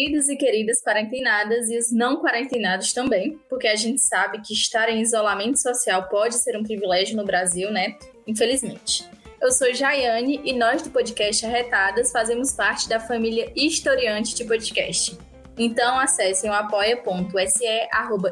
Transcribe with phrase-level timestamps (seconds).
[0.00, 4.88] Queridos e queridas quarentenadas e os não quarentenados também, porque a gente sabe que estar
[4.88, 7.98] em isolamento social pode ser um privilégio no Brasil, né?
[8.26, 9.06] Infelizmente.
[9.42, 15.18] Eu sou Jaiane e nós do podcast Arretadas fazemos parte da família historiante de podcast.
[15.58, 17.66] Então acessem o apoia.se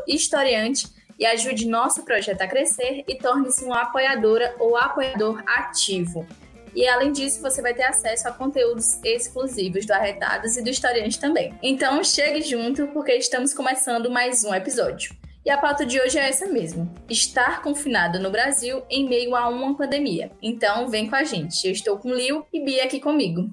[0.07, 0.87] historiante
[1.19, 6.27] e ajude nosso projeto a crescer e torne-se uma apoiadora ou apoiador ativo.
[6.75, 11.19] E além disso, você vai ter acesso a conteúdos exclusivos do Arretadas e do Historiante
[11.19, 11.55] também.
[11.63, 15.17] Então chegue junto, porque estamos começando mais um episódio.
[15.45, 19.49] E a pauta de hoje é essa mesmo: estar confinado no Brasil em meio a
[19.49, 20.31] uma pandemia.
[20.43, 21.67] Então vem com a gente.
[21.67, 23.51] Eu estou com Lil e Bia aqui comigo.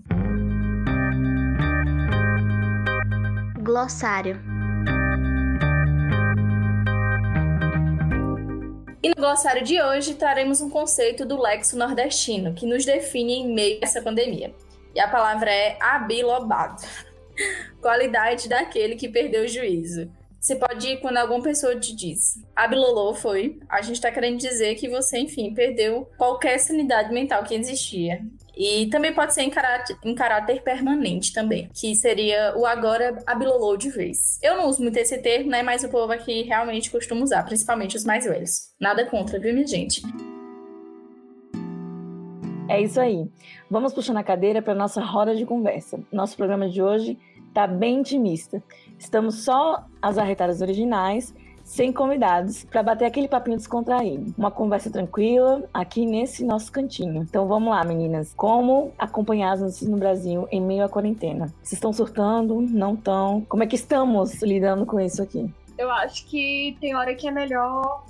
[3.61, 4.54] Glossário.
[9.01, 13.53] E no glossário de hoje traremos um conceito do lexo nordestino que nos define em
[13.53, 14.53] meio a essa pandemia.
[14.93, 16.81] E a palavra é abilobado
[17.81, 20.11] qualidade daquele que perdeu o juízo.
[20.39, 24.75] Você pode ir quando alguma pessoa te diz abilolou foi, a gente está querendo dizer
[24.75, 28.21] que você, enfim, perdeu qualquer sanidade mental que existia.
[28.55, 33.75] E também pode ser em caráter, em caráter permanente também, que seria o agora abilolou
[33.75, 34.39] de vez.
[34.41, 35.61] Eu não uso muito esse termo, né?
[35.61, 38.73] Mas o povo aqui realmente costuma usar, principalmente os mais velhos.
[38.79, 40.01] Nada contra, viu, minha gente?
[42.67, 43.29] É isso aí.
[43.69, 45.99] Vamos puxando a cadeira para nossa roda de conversa.
[46.11, 47.17] Nosso programa de hoje
[47.53, 48.63] tá bem intimista.
[48.97, 51.33] Estamos só as arretadas originais
[51.65, 54.33] sem convidados, para bater aquele papinho descontraído.
[54.37, 57.23] Uma conversa tranquila aqui nesse nosso cantinho.
[57.23, 58.31] Então vamos lá, meninas.
[58.37, 61.47] Como acompanhar as notícias no Brasil em meio à quarentena?
[61.61, 62.61] Vocês estão surtando?
[62.61, 63.41] Não estão?
[63.49, 65.51] Como é que estamos lidando com isso aqui?
[65.77, 68.05] Eu acho que tem hora que é melhor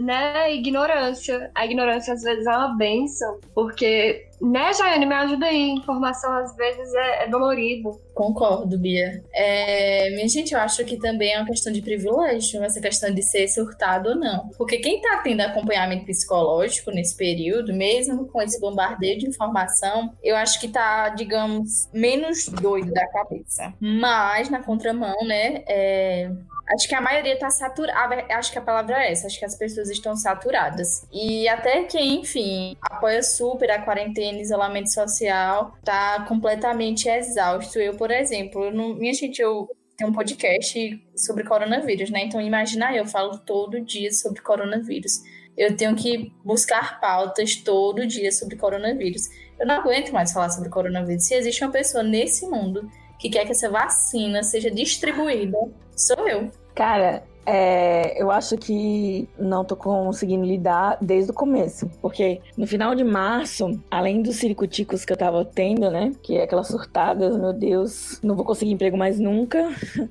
[0.00, 1.50] né, ignorância.
[1.54, 6.56] A ignorância às vezes é uma benção, porque, né, Jaiane, me ajuda aí, informação às
[6.56, 8.00] vezes é, é dolorido.
[8.14, 9.22] Concordo, Bia.
[9.32, 13.22] É, minha gente, eu acho que também é uma questão de privilégio, essa questão de
[13.22, 14.48] ser surtado ou não.
[14.56, 20.34] Porque quem tá tendo acompanhamento psicológico nesse período, mesmo com esse bombardeio de informação, eu
[20.34, 23.74] acho que tá, digamos, menos doido da cabeça.
[23.78, 26.30] Mas, na contramão, né, é,
[26.72, 28.24] Acho que a maioria tá saturada.
[28.30, 29.26] Acho que a palavra é essa.
[29.26, 31.06] Acho que as pessoas estão saturadas.
[31.12, 37.78] E até quem, enfim, apoia super a quarentena, isolamento social, tá completamente exausto.
[37.78, 42.24] Eu, por exemplo, não, minha gente, eu tenho um podcast sobre coronavírus, né?
[42.24, 45.20] Então, imagina eu falo todo dia sobre coronavírus.
[45.56, 49.28] Eu tenho que buscar pautas todo dia sobre coronavírus.
[49.58, 51.24] Eu não aguento mais falar sobre coronavírus.
[51.24, 52.88] Se existe uma pessoa nesse mundo
[53.18, 55.58] que quer que essa vacina seja distribuída,
[55.94, 56.50] sou eu.
[56.74, 61.90] Cara, é, eu acho que não tô conseguindo lidar desde o começo.
[62.00, 66.12] Porque no final de março, além dos ciricuticos que eu tava tendo, né?
[66.22, 69.70] Que é aquelas surtadas, meu Deus, não vou conseguir emprego mais nunca.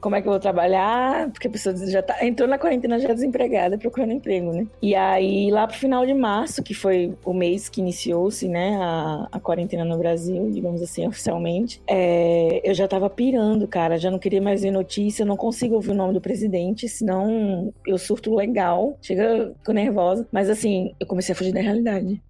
[0.00, 1.30] Como é que eu vou trabalhar?
[1.30, 4.66] Porque a pessoa já tá, entrou na quarentena já desempregada, procurando emprego, né?
[4.80, 9.28] E aí, lá pro final de março, que foi o mês que iniciou-se, né, a,
[9.30, 13.98] a quarentena no Brasil, digamos assim, oficialmente, é, eu já tava pirando, cara.
[13.98, 17.98] Já não queria mais ver notícia, não consigo ouvir o nome do presidente senão eu
[17.98, 18.98] surto legal.
[19.02, 20.26] Chega, fico nervosa.
[20.30, 22.20] Mas assim, eu comecei a fugir da realidade.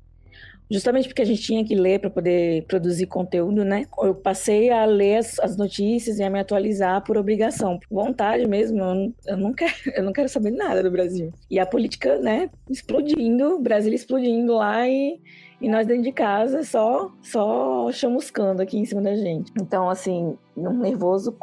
[0.71, 3.87] Justamente porque a gente tinha que ler para poder produzir conteúdo, né?
[4.01, 8.47] Eu passei a ler as, as, notícias e a me atualizar por obrigação, por vontade
[8.47, 8.79] mesmo.
[8.79, 11.33] Eu, eu, não quero, eu não quero saber nada do Brasil.
[11.51, 15.21] E a política, né, explodindo, Brasil explodindo lá e
[15.61, 19.53] e nós dentro de casa só só chamuscando aqui em cima da gente.
[19.61, 21.37] Então, assim, um nervoso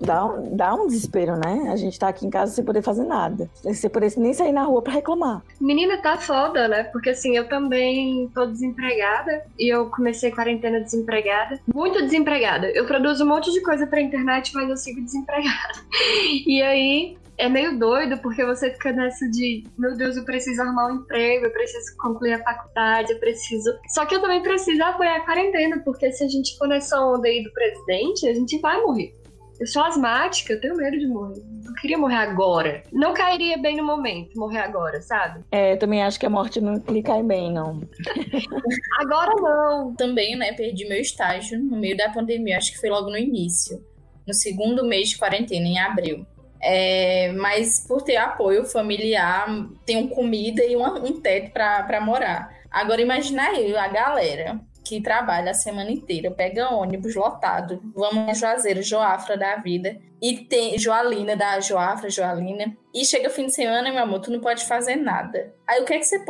[0.00, 1.70] dá, dá um desespero, né?
[1.70, 3.48] A gente tá aqui em casa sem poder fazer nada.
[3.72, 5.42] Sem poder nem sair na rua para reclamar.
[5.60, 6.84] Menina, tá foda, né?
[6.84, 11.60] Porque assim, eu também tô desempregada e eu comecei quarentena desempregada.
[11.72, 12.68] Muito desempregada.
[12.70, 15.54] Eu produzo um monte de coisa pra internet, mas eu sigo desempregada.
[16.46, 20.86] E aí, é meio doido porque você fica nessa de, meu Deus, eu preciso arrumar
[20.86, 23.70] um emprego, eu preciso concluir a faculdade, eu preciso.
[23.88, 27.28] Só que eu também preciso apoiar a quarentena, porque se a gente for nessa onda
[27.28, 29.14] aí do presidente, a gente vai morrer.
[29.58, 31.40] Eu sou asmática, eu tenho medo de morrer.
[31.64, 32.82] Não queria morrer agora.
[32.92, 35.44] Não cairia bem no momento, morrer agora, sabe?
[35.50, 37.80] É, eu também acho que a morte não lhe cai bem, não.
[38.98, 39.94] agora não.
[39.94, 43.80] Também, né, perdi meu estágio no meio da pandemia, acho que foi logo no início.
[44.26, 46.26] No segundo mês de quarentena, em abril.
[46.66, 49.46] É, mas por ter apoio familiar,
[49.84, 52.50] tenho comida e uma, um teto para morar.
[52.70, 58.34] Agora imagina aí a galera que trabalha a semana inteira, pega ônibus lotado, vamos a
[58.34, 63.90] Juazeiro, Joafra da vida, e tem Joalina da Joafra, Joalina, e chega fim de semana,
[63.90, 65.54] meu amor, tu não pode fazer nada.
[65.66, 66.22] Aí o que é que você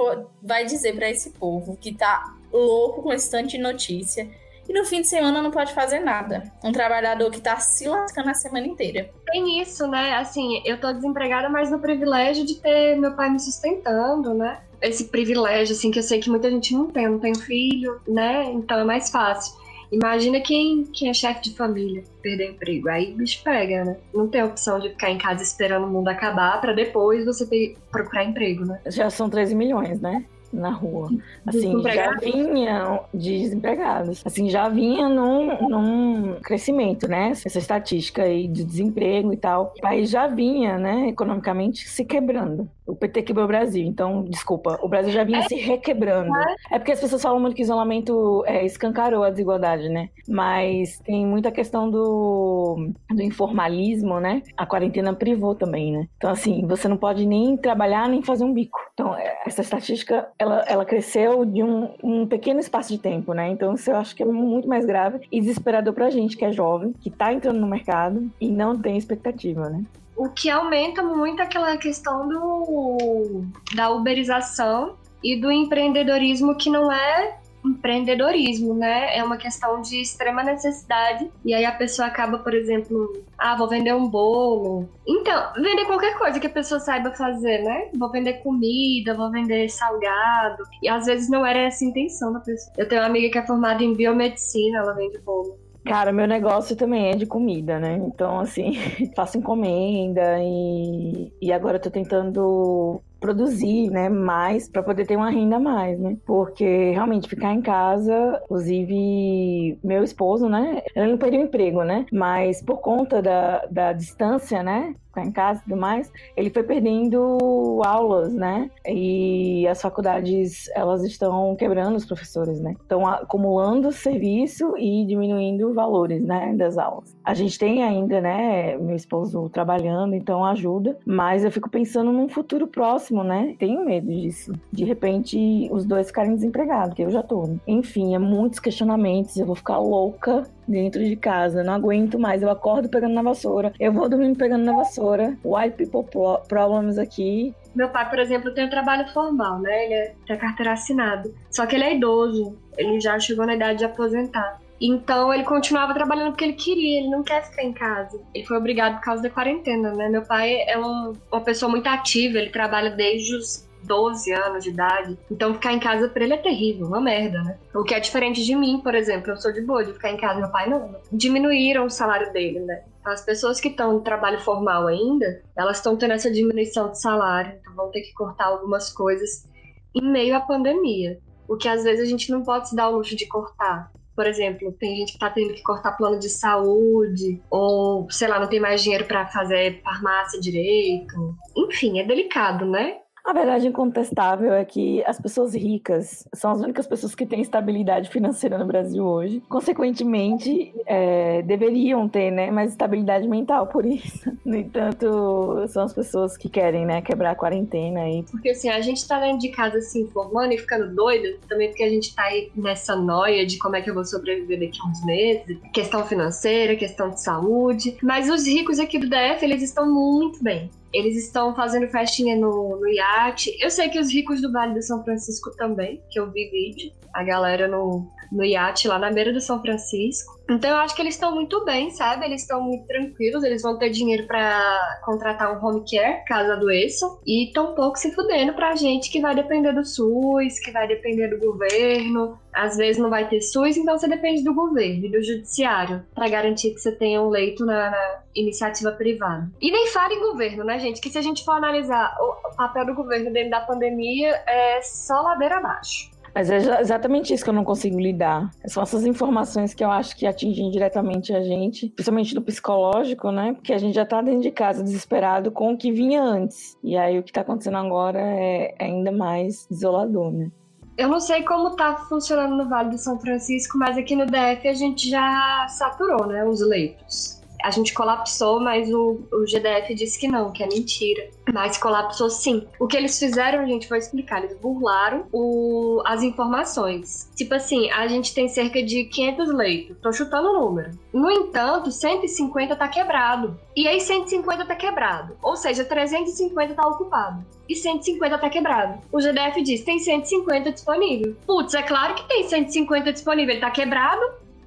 [0.43, 4.29] vai dizer para esse povo que tá louco com esse tanto de notícia?
[4.69, 6.43] E no fim de semana não pode fazer nada.
[6.63, 9.11] Um trabalhador que tá se lascando a semana inteira.
[9.27, 10.15] Tem isso, né?
[10.15, 14.61] Assim, eu tô desempregada, mas no privilégio de ter meu pai me sustentando, né?
[14.85, 17.09] esse privilégio, assim, que eu sei que muita gente não tem.
[17.09, 18.53] Não tenho filho, né?
[18.53, 19.55] Então é mais fácil.
[19.91, 22.89] Imagina quem, quem é chefe de família perder emprego.
[22.89, 23.97] Aí o bicho pega, né?
[24.13, 27.77] Não tem opção de ficar em casa esperando o mundo acabar para depois você ter,
[27.91, 28.81] procurar emprego, né?
[28.87, 30.25] Já são 13 milhões, né?
[30.55, 31.11] Na rua.
[31.47, 34.23] Assim, já vinha de desempregados.
[34.25, 37.31] Assim, já vinha num, num crescimento, né?
[37.31, 39.75] Essa estatística aí de desemprego e tal.
[39.77, 42.69] O país já vinha, né, economicamente se quebrando.
[42.87, 45.49] O PT quebrou o Brasil, então, desculpa, o Brasil já vinha é.
[45.49, 46.31] se requebrando.
[46.71, 50.11] É porque as pessoas falam muito que o isolamento é, escancarou a desigualdade, né?
[50.29, 54.43] Mas tem muita questão do, do informalismo, né?
[54.55, 56.09] A quarentena privou também, né?
[56.19, 58.79] Então, assim, você não pode nem trabalhar nem fazer um bico.
[58.93, 63.49] Então, é, essa estatística, ela, ela cresceu de um, um pequeno espaço de tempo, né?
[63.49, 66.53] Então, isso eu acho que é muito mais grave e desesperador pra gente que é
[66.53, 69.83] jovem, que tá entrando no mercado e não tem expectativa, né?
[70.17, 73.45] O que aumenta muito aquela questão do,
[73.75, 79.17] da uberização e do empreendedorismo que não é empreendedorismo, né?
[79.17, 81.31] É uma questão de extrema necessidade.
[81.45, 84.89] E aí a pessoa acaba, por exemplo, ah, vou vender um bolo.
[85.07, 87.89] Então, vender qualquer coisa que a pessoa saiba fazer, né?
[87.99, 90.63] Vou vender comida, vou vender salgado.
[90.83, 92.73] E às vezes não era essa a intenção da pessoa.
[92.77, 95.59] Eu tenho uma amiga que é formada em biomedicina, ela vende bolo.
[95.85, 97.97] Cara, meu negócio também é de comida, né?
[98.07, 98.73] Então, assim,
[99.15, 105.31] faço encomenda e, e agora eu tô tentando produzir, né, mais para poder ter uma
[105.31, 106.19] renda a mais, né?
[106.27, 112.05] Porque realmente ficar em casa, inclusive meu esposo, né, ele não perdeu o emprego, né?
[112.13, 116.65] Mas por conta da, da distância, né, ficar em casa e tudo mais, ele foi
[116.65, 118.69] perdendo aulas, né?
[118.87, 122.75] E as faculdades, elas estão quebrando os professores, né?
[122.81, 127.17] Estão acumulando serviço e diminuindo valores, né, das aulas.
[127.25, 132.29] A gente tem ainda, né, meu esposo trabalhando, então ajuda, mas eu fico pensando num
[132.29, 133.55] futuro próximo, né?
[133.59, 134.53] Tenho medo disso.
[134.73, 137.57] De repente, os dois ficarem desempregados, que eu já tô.
[137.67, 142.43] Enfim, é muitos questionamentos, eu vou ficar louca dentro de casa, não aguento mais.
[142.43, 145.37] Eu acordo pegando na vassoura, eu vou dormindo pegando na vassoura.
[145.45, 146.05] White people
[146.49, 147.55] problems aqui.
[147.75, 149.85] Meu pai, por exemplo, tem um trabalho formal, né?
[149.85, 151.31] Ele é, tem carteira assinada.
[151.51, 154.61] Só que ele é idoso, ele já chegou na idade de aposentar.
[154.81, 158.21] Então ele continuava trabalhando porque ele queria, ele não quer ficar em casa.
[158.35, 160.09] Ele foi obrigado por causa da quarentena, né?
[160.09, 164.71] Meu pai é um, uma pessoa muito ativa, ele trabalha desde os 12 anos de
[164.71, 165.19] idade.
[165.31, 167.59] Então ficar em casa pra ele é terrível, uma merda, né?
[167.75, 169.31] O que é diferente de mim, por exemplo.
[169.31, 170.97] Eu sou de boa de ficar em casa, meu pai não.
[171.13, 172.83] Diminuíram o salário dele, né?
[173.05, 177.53] As pessoas que estão no trabalho formal ainda, elas estão tendo essa diminuição de salário,
[177.61, 179.47] então vão ter que cortar algumas coisas
[179.95, 181.19] em meio à pandemia.
[181.47, 183.93] O que às vezes a gente não pode se dar o luxo de cortar.
[184.17, 188.39] Por exemplo, tem gente que tá tendo que cortar plano de saúde, ou, sei lá,
[188.39, 191.37] não tem mais dinheiro para fazer farmácia direito.
[191.57, 192.99] Enfim, é delicado, né?
[193.25, 198.11] A verdade incontestável é que as pessoas ricas são as únicas pessoas que têm estabilidade
[198.11, 199.43] financeira no Brasil hoje.
[199.49, 204.35] Consequentemente, é, deveriam ter, né, mais estabilidade mental por isso.
[204.45, 208.25] No entanto, são as pessoas que querem, né, quebrar a quarentena aí.
[208.31, 211.83] Porque assim, a gente tá dentro de casa se informando e ficando doido, também porque
[211.83, 214.87] a gente tá aí nessa noia de como é que eu vou sobreviver daqui a
[214.87, 217.97] uns meses, questão financeira, questão de saúde.
[218.03, 220.69] Mas os ricos aqui do DF, eles estão muito bem.
[220.95, 223.57] Eles estão fazendo festinha no, no iate.
[223.61, 226.93] Eu sei que os ricos do Vale do São Francisco também, que eu vi vídeo.
[227.13, 230.41] A galera no, no iate lá na beira do São Francisco.
[230.49, 232.25] Então eu acho que eles estão muito bem, sabe?
[232.25, 237.19] Eles estão muito tranquilos, eles vão ter dinheiro para contratar um home care caso adoeçam
[237.27, 241.29] e tão pouco se fudendo pra gente que vai depender do SUS, que vai depender
[241.29, 242.39] do governo.
[242.53, 246.29] Às vezes não vai ter SUS, então você depende do governo e do judiciário para
[246.29, 249.51] garantir que você tenha um leito na, na, iniciativa privada.
[249.61, 251.01] E nem fala em governo, né, gente?
[251.01, 255.21] Que se a gente for analisar o papel do governo dentro da pandemia é só
[255.21, 256.14] ladeira abaixo.
[256.35, 258.51] Mas é exatamente isso que eu não consigo lidar.
[258.67, 263.53] São essas informações que eu acho que atingem diretamente a gente, principalmente do psicológico, né?
[263.53, 266.77] Porque a gente já tá dentro de casa desesperado com o que vinha antes.
[266.83, 270.51] E aí o que tá acontecendo agora é ainda mais desolador, né?
[270.97, 274.69] Eu não sei como tá funcionando no Vale do São Francisco, mas aqui no DF
[274.69, 280.19] a gente já saturou, né, os leitos a gente colapsou, mas o, o GDF disse
[280.19, 281.31] que não, que é mentira.
[281.51, 282.69] Mas colapsou sim.
[282.79, 284.45] O que eles fizeram, gente, vou explicar.
[284.45, 287.31] Eles burlaram o, as informações.
[287.35, 289.97] Tipo assim, a gente tem cerca de 500 leitos.
[290.03, 290.91] Tô chutando o número.
[291.11, 293.59] No entanto, 150 tá quebrado.
[293.75, 295.35] E aí 150 tá quebrado.
[295.43, 297.47] Ou seja, 350 tá ocupado.
[297.67, 299.01] E 150 tá quebrado.
[299.11, 301.35] O GDF diz, tem 150 disponível.
[301.47, 303.55] Putz, é claro que tem 150 disponível.
[303.55, 304.21] Ele tá quebrado?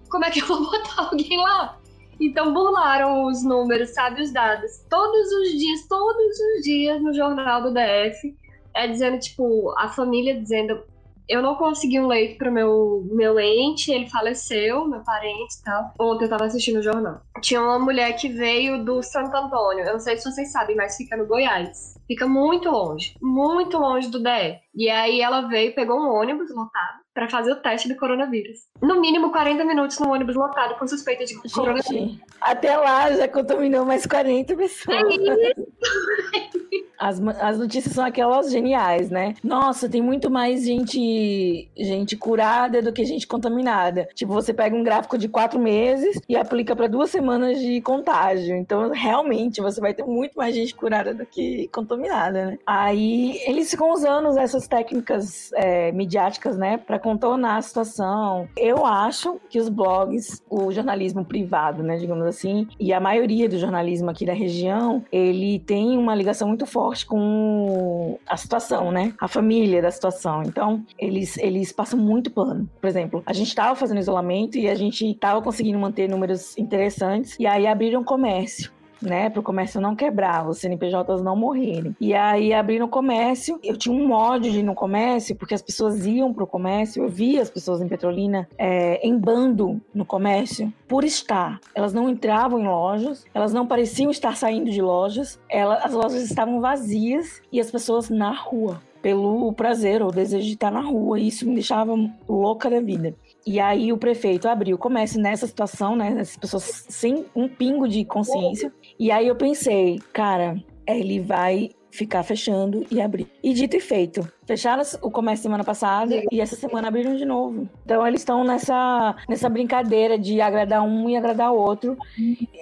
[0.10, 1.78] Como é que eu vou botar alguém lá?
[2.20, 4.84] Então burlaram os números, sabe, os dados.
[4.90, 8.36] Todos os dias, todos os dias no jornal do DF,
[8.74, 10.84] é dizendo, tipo, a família dizendo,
[11.28, 15.94] eu não consegui um leito pro meu, meu ente, ele faleceu, meu parente e tal.
[16.00, 17.22] Ontem eu tava assistindo o jornal.
[17.42, 20.96] Tinha uma mulher que veio do Santo Antônio, eu não sei se vocês sabem, mas
[20.96, 21.97] fica no Goiás.
[22.08, 24.60] Fica muito longe, muito longe do DF.
[24.74, 28.60] E aí ela veio, pegou um ônibus lotado para fazer o teste do coronavírus.
[28.82, 32.18] No mínimo 40 minutos no ônibus lotado com suspeita de Gente, coronavírus.
[32.40, 34.98] Até lá já contaminou mais 40 pessoas.
[34.98, 36.57] É isso.
[37.00, 39.36] As, as notícias são aquelas geniais, né?
[39.44, 44.08] Nossa, tem muito mais gente, gente curada do que gente contaminada.
[44.14, 48.56] Tipo, você pega um gráfico de quatro meses e aplica para duas semanas de contágio.
[48.56, 52.60] Então, realmente, você vai ter muito mais gente curada do que contaminada, né?
[52.66, 58.48] Aí, eles ficam usando essas técnicas é, midiáticas, né, para contornar a situação.
[58.58, 63.58] Eu acho que os blogs, o jornalismo privado, né, digamos assim, e a maioria do
[63.58, 69.14] jornalismo aqui da região, ele tem uma ligação muito forte forte com a situação, né?
[69.20, 70.42] A família da situação.
[70.44, 72.70] Então, eles, eles passam muito pano.
[72.80, 77.36] Por exemplo, a gente estava fazendo isolamento e a gente estava conseguindo manter números interessantes,
[77.40, 81.96] e aí abriram comércio né, para o comércio não quebrar, os CNPJs não morrerem.
[82.00, 85.62] E aí abriram o comércio, eu tinha um ódio de ir no comércio, porque as
[85.62, 90.06] pessoas iam para o comércio, eu via as pessoas em Petrolina é, em bando no
[90.06, 91.60] comércio por estar.
[91.74, 96.24] Elas não entravam em lojas, elas não pareciam estar saindo de lojas, elas, as lojas
[96.24, 101.20] estavam vazias e as pessoas na rua pelo prazer ou desejo de estar na rua.
[101.20, 101.94] E isso me deixava
[102.28, 103.16] louca da vida.
[103.46, 106.18] E aí o prefeito abriu comércio nessa situação, né?
[106.20, 108.74] As pessoas sem um pingo de consciência.
[109.00, 113.28] E aí eu pensei, cara, ele vai ficar fechando e abrir.
[113.44, 117.68] E dito e feito, fecharam o comércio semana passada e essa semana abriram de novo.
[117.84, 121.98] Então eles estão nessa, nessa brincadeira de agradar um e agradar outro.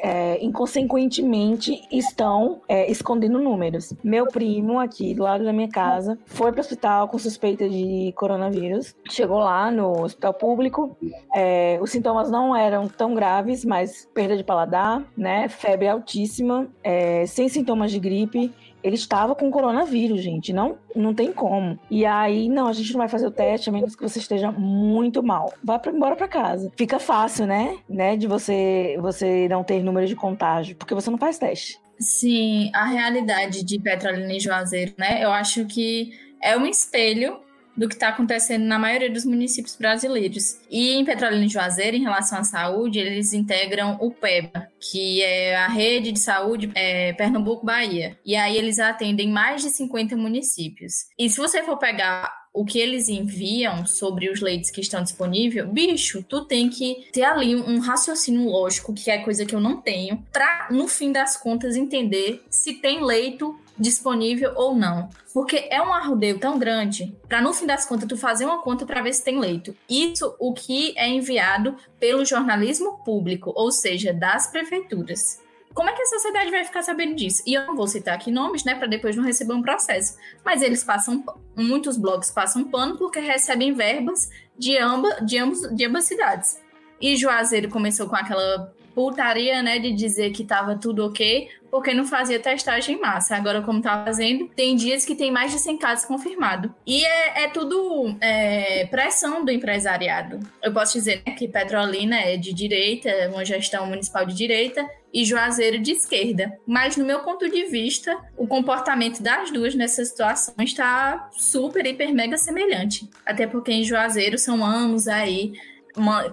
[0.01, 3.93] É, inconsequentemente estão é, escondendo números.
[4.03, 8.13] Meu primo aqui do lado da minha casa foi para o hospital com suspeita de
[8.15, 8.95] coronavírus.
[9.09, 10.97] Chegou lá no hospital público.
[11.33, 15.49] É, os sintomas não eram tão graves, mas perda de paladar, né?
[15.49, 18.53] Febre altíssima, é, sem sintomas de gripe
[18.85, 20.53] ele estava com coronavírus, gente.
[20.53, 21.79] Não, não tem como.
[21.89, 24.51] E aí, não, a gente não vai fazer o teste a menos que você esteja
[24.51, 25.51] muito mal.
[25.63, 26.71] Vá pra, embora para casa.
[26.77, 27.79] Fica fácil, né?
[27.89, 28.15] né?
[28.15, 31.79] De você, você não ter número de contágio, porque você não faz teste.
[31.99, 35.23] Sim, a realidade de Petrolina e Juazeiro, né?
[35.23, 37.39] Eu acho que é um espelho
[37.75, 40.59] do que está acontecendo na maioria dos municípios brasileiros.
[40.69, 45.55] E em Petrolina e Juazeiro, em relação à saúde, eles integram o PEBA, que é
[45.55, 48.17] a rede de saúde é, Pernambuco-Bahia.
[48.25, 51.07] E aí eles atendem mais de 50 municípios.
[51.17, 55.67] E se você for pegar o que eles enviam sobre os leitos que estão disponíveis,
[55.67, 59.81] bicho, tu tem que ter ali um raciocínio lógico, que é coisa que eu não
[59.81, 65.09] tenho, para no fim das contas entender se tem leito disponível ou não.
[65.33, 68.85] Porque é um arrudeio tão grande para no fim das contas tu fazer uma conta
[68.85, 69.75] para ver se tem leito.
[69.89, 75.43] Isso o que é enviado pelo jornalismo público, ou seja, das prefeituras.
[75.73, 77.43] Como é que a sociedade vai ficar sabendo disso?
[77.45, 80.17] E eu não vou citar aqui nomes, né, para depois não receber um processo.
[80.43, 81.21] Mas eles passam,
[81.53, 86.61] muitos blogs passam pano porque recebem verbas de, amba, de, ambos, de ambas cidades.
[87.01, 92.05] E Juazeiro começou com aquela putaria, né, de dizer que tava tudo ok, porque não
[92.05, 93.35] fazia testagem em massa.
[93.35, 96.71] Agora, como tá fazendo, tem dias que tem mais de 100 casos confirmados.
[96.87, 100.39] E é, é tudo é, pressão do empresariado.
[100.63, 105.23] Eu posso dizer né, que Petrolina é de direita, uma gestão municipal de direita, e
[105.23, 106.57] Juazeiro de esquerda.
[106.65, 112.13] Mas, no meu ponto de vista, o comportamento das duas nessa situação está super, hiper,
[112.13, 113.09] mega semelhante.
[113.25, 115.53] Até porque em Juazeiro são anos aí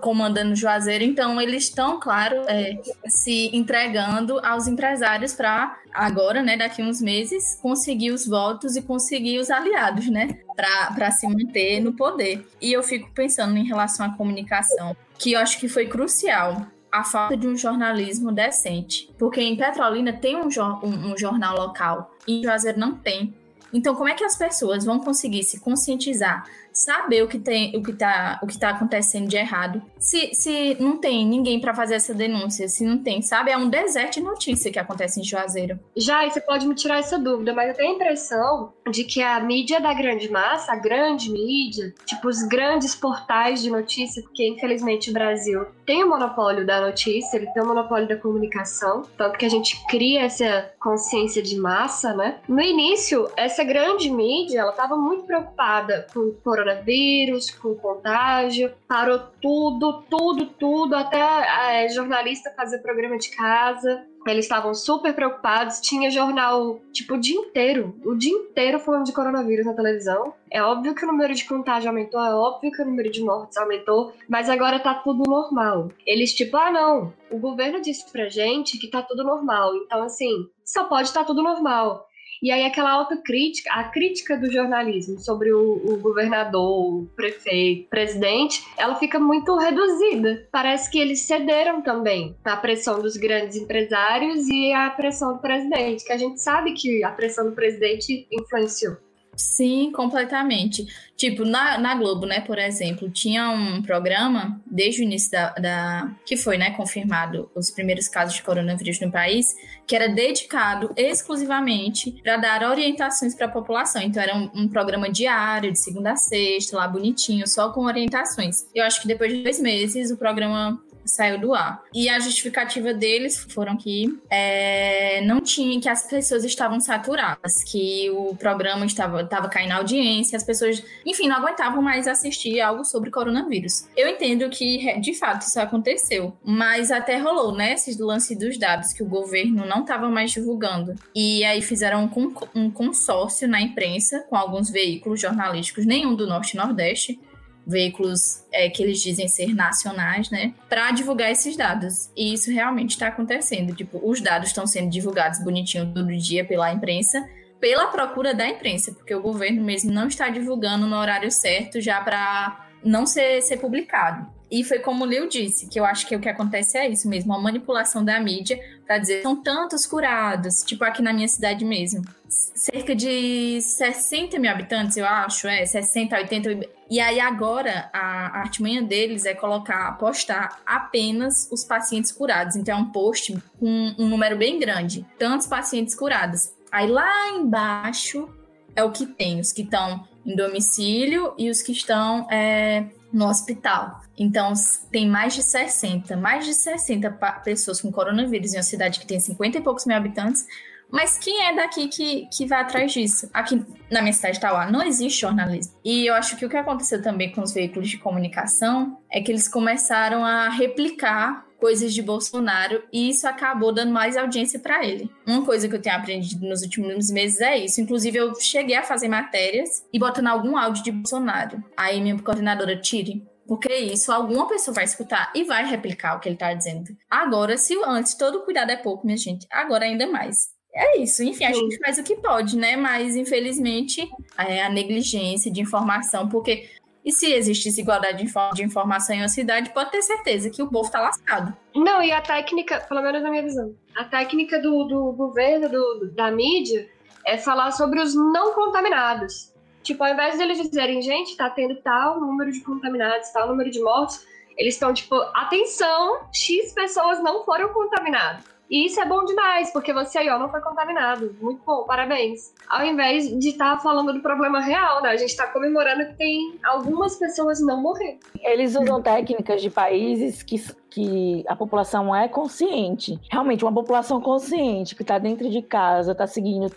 [0.00, 6.82] comandando Juazeiro, então eles estão, claro, é, se entregando aos empresários para agora, né, daqui
[6.82, 12.46] uns meses, conseguir os votos e conseguir os aliados, né, para se manter no poder.
[12.60, 17.04] E eu fico pensando em relação à comunicação, que eu acho que foi crucial a
[17.04, 19.10] falta de um jornalismo decente.
[19.18, 20.48] Porque em Petrolina tem um,
[20.82, 23.34] um, um jornal local e em Juazeiro não tem.
[23.72, 27.82] Então, como é que as pessoas vão conseguir se conscientizar saber o que tem, o
[27.82, 29.82] que tá, o que tá acontecendo de errado.
[29.98, 33.50] Se, se não tem ninguém para fazer essa denúncia, se não tem, sabe?
[33.50, 35.78] É um deserto de notícia que acontece em Juazeiro.
[35.96, 39.38] Já, você pode me tirar essa dúvida, mas eu tenho a impressão de que a
[39.40, 45.10] mídia da grande massa, a grande mídia, tipo os grandes portais de notícia, porque infelizmente
[45.10, 49.44] o Brasil tem o monopólio da notícia, ele tem o monopólio da comunicação, tanto que
[49.44, 52.38] a gente cria essa consciência de massa, né?
[52.48, 59.18] No início, essa grande mídia, ela estava muito preocupada com o coronavírus, com contágio, parou
[59.40, 64.06] tudo, tudo, tudo, até é, jornalista fazer programa de casa.
[64.24, 65.80] Eles estavam super preocupados.
[65.80, 67.98] Tinha jornal, tipo, o dia inteiro.
[68.04, 70.32] O dia inteiro falando de coronavírus na televisão.
[70.48, 73.56] É óbvio que o número de contágio aumentou, é óbvio que o número de mortes
[73.56, 75.90] aumentou, mas agora tá tudo normal.
[76.06, 77.12] Eles, tipo, ah, não.
[77.32, 79.74] O governo disse pra gente que tá tudo normal.
[79.74, 82.06] Então, assim, só pode estar tá tudo normal.
[82.42, 87.88] E aí aquela autocrítica, a crítica do jornalismo sobre o, o governador, o prefeito, o
[87.88, 90.48] presidente, ela fica muito reduzida.
[90.50, 96.04] Parece que eles cederam também à pressão dos grandes empresários e à pressão do presidente,
[96.04, 98.96] que a gente sabe que a pressão do presidente influenciou.
[99.34, 100.86] Sim, completamente.
[101.16, 106.16] Tipo, na, na Globo, né, por exemplo, tinha um programa, desde o início da, da.
[106.26, 109.54] que foi, né, confirmado os primeiros casos de coronavírus no país,
[109.86, 114.02] que era dedicado exclusivamente para dar orientações para a população.
[114.02, 118.66] Então, era um, um, programa diário, de segunda a sexta, lá bonitinho, só com orientações.
[118.74, 121.82] Eu acho que depois de dois meses o programa saiu do ar.
[121.94, 128.10] E a justificativa deles foram que é, não tinha, que as pessoas estavam saturadas, que
[128.10, 133.10] o programa estava, estava caindo audiência, as pessoas, enfim, não aguentavam mais assistir algo sobre
[133.10, 133.86] coronavírus.
[133.96, 138.92] Eu entendo que, de fato, isso aconteceu, mas até rolou, né, esse lance dos dados
[138.92, 140.94] que o governo não estava mais divulgando.
[141.14, 142.10] E aí fizeram
[142.54, 147.20] um consórcio na imprensa com alguns veículos jornalísticos, nenhum do Norte e Nordeste,
[147.66, 152.10] veículos é, que eles dizem ser nacionais, né, para divulgar esses dados.
[152.16, 153.74] E isso realmente está acontecendo.
[153.74, 157.24] Tipo, os dados estão sendo divulgados bonitinho todo dia pela imprensa,
[157.60, 162.00] pela procura da imprensa, porque o governo mesmo não está divulgando no horário certo já
[162.00, 164.26] para não ser, ser publicado.
[164.52, 167.08] E foi como o Leo disse, que eu acho que o que acontece é isso
[167.08, 171.64] mesmo, a manipulação da mídia para dizer são tantos curados, tipo aqui na minha cidade
[171.64, 172.02] mesmo.
[172.28, 176.68] Cerca de 60 mil habitantes, eu acho, é, 60, 80.
[176.92, 182.54] E aí agora a artimanha deles é colocar, postar apenas os pacientes curados.
[182.54, 186.52] Então é um post com um número bem grande, tantos pacientes curados.
[186.70, 188.28] Aí lá embaixo
[188.76, 193.26] é o que tem, os que estão em domicílio e os que estão é, no
[193.26, 194.02] hospital.
[194.18, 194.52] Então,
[194.90, 197.10] tem mais de 60, mais de 60
[197.42, 200.46] pessoas com coronavírus em uma cidade que tem 50 e poucos mil habitantes.
[200.92, 203.30] Mas quem é daqui que, que vai atrás disso?
[203.32, 205.72] Aqui na minha cidade de Tauá não existe jornalismo.
[205.82, 209.32] E eu acho que o que aconteceu também com os veículos de comunicação é que
[209.32, 215.08] eles começaram a replicar coisas de Bolsonaro e isso acabou dando mais audiência para ele.
[215.26, 217.80] Uma coisa que eu tenho aprendido nos últimos meses é isso.
[217.80, 221.62] Inclusive, eu cheguei a fazer matérias e botando algum áudio de Bolsonaro.
[221.76, 223.24] Aí minha coordenadora tire.
[223.46, 226.96] Porque isso alguma pessoa vai escutar e vai replicar o que ele tá dizendo.
[227.08, 230.48] Agora, se antes todo cuidado é pouco, minha gente, agora ainda mais.
[230.74, 232.76] É isso, enfim, a gente faz o que pode, né?
[232.76, 234.08] Mas, infelizmente,
[234.38, 236.68] é a negligência de informação, porque
[237.04, 240.90] e se existisse igualdade de informação em uma cidade, pode ter certeza que o povo
[240.90, 241.54] tá lascado.
[241.74, 246.12] Não, e a técnica, pelo menos na minha visão, a técnica do, do governo, do,
[246.12, 246.88] da mídia,
[247.26, 249.52] é falar sobre os não contaminados.
[249.82, 253.68] Tipo, ao invés de eles dizerem, gente, tá tendo tal número de contaminados, tal número
[253.68, 254.24] de mortes,
[254.56, 258.44] eles estão tipo, atenção, X pessoas não foram contaminadas.
[258.72, 261.36] E isso é bom demais, porque você aí, ó, não foi contaminado.
[261.42, 262.54] Muito bom, parabéns.
[262.66, 265.10] Ao invés de estar tá falando do problema real, né?
[265.10, 268.20] A gente está comemorando que tem algumas pessoas não morrendo.
[268.40, 270.56] Eles usam técnicas de países que,
[270.92, 276.26] que a população é consciente, realmente uma população consciente que está dentro de casa, está
[276.26, 276.68] seguindo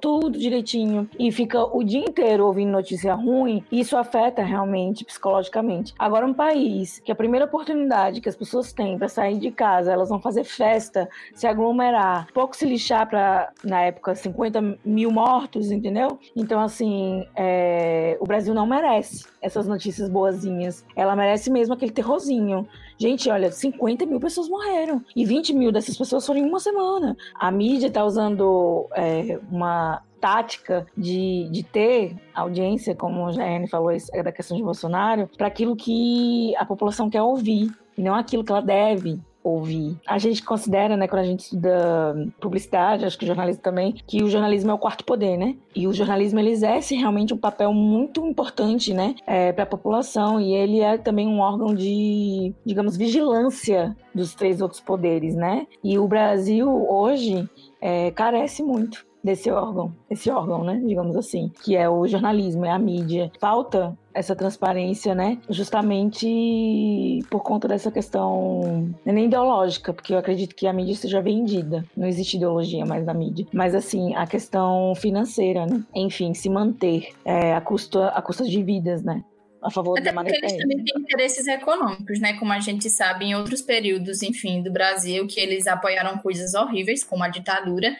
[0.00, 5.94] tudo direitinho e fica o dia inteiro ouvindo notícia ruim, isso afeta realmente psicologicamente.
[5.98, 9.92] Agora, um país que a primeira oportunidade que as pessoas têm para sair de casa,
[9.92, 15.70] elas vão fazer festa, se aglomerar, pouco se lixar para, na época, 50 mil mortos,
[15.70, 16.18] entendeu?
[16.34, 20.84] Então, assim, é, o Brasil não merece essas notícias boazinhas.
[20.96, 22.66] Ela merece mesmo aquele terrorzinho.
[22.98, 25.02] Gente, olha, 50 mil pessoas morreram.
[25.14, 27.16] E 20 mil dessas pessoas foram em uma semana.
[27.34, 33.92] A mídia tá usando é, uma tática de, de ter audiência, como a Jane falou,
[33.92, 38.42] é da questão de Bolsonaro, para aquilo que a população quer ouvir, e não aquilo
[38.42, 39.96] que ela deve ouvir.
[40.06, 44.28] A gente considera, né, quando a gente estuda publicidade, acho que jornalismo também, que o
[44.28, 45.56] jornalismo é o quarto poder, né?
[45.74, 50.40] E o jornalismo ele exerce realmente um papel muito importante, né, é, para a população
[50.40, 55.66] e ele é também um órgão de, digamos, vigilância dos três outros poderes, né?
[55.82, 57.48] E o Brasil hoje
[57.80, 62.70] é, carece muito desse órgão, esse órgão, né, digamos assim, que é o jornalismo, é
[62.70, 63.30] a mídia.
[63.38, 70.54] Falta essa transparência, né, justamente por conta dessa questão é nem ideológica, porque eu acredito
[70.54, 74.94] que a mídia seja vendida, não existe ideologia mais na mídia, mas assim, a questão
[74.96, 79.22] financeira, né, enfim, se manter é, a custa a custa de vidas, né,
[79.62, 82.34] a favor Até da porque eles também têm interesses econômicos, né?
[82.38, 87.02] Como a gente sabe em outros períodos, enfim, do Brasil, que eles apoiaram coisas horríveis,
[87.02, 87.96] como a ditadura,